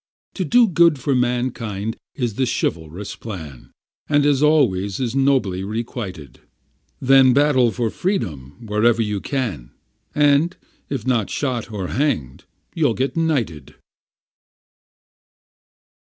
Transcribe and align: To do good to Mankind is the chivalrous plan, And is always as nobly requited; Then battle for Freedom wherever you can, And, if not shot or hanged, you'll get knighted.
To 0.33 0.43
do 0.43 0.67
good 0.67 0.95
to 0.95 1.13
Mankind 1.13 1.95
is 2.15 2.33
the 2.33 2.47
chivalrous 2.49 3.15
plan, 3.15 3.71
And 4.09 4.25
is 4.25 4.41
always 4.41 4.99
as 4.99 5.15
nobly 5.15 5.63
requited; 5.63 6.39
Then 6.99 7.33
battle 7.35 7.69
for 7.71 7.91
Freedom 7.91 8.65
wherever 8.65 8.99
you 9.03 9.21
can, 9.21 9.69
And, 10.15 10.57
if 10.89 11.05
not 11.05 11.29
shot 11.29 11.71
or 11.71 11.89
hanged, 11.89 12.45
you'll 12.73 12.95
get 12.95 13.15
knighted. 13.15 13.75